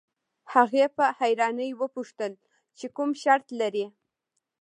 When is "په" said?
0.95-1.05